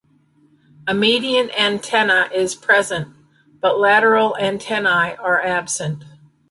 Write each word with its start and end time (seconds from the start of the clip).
A 0.87 0.95
median 0.95 1.51
antenna 1.51 2.27
is 2.33 2.55
present 2.55 3.15
but 3.59 3.77
lateral 3.77 4.35
antennae 4.35 5.15
are 5.17 5.39
absent. 5.39 6.05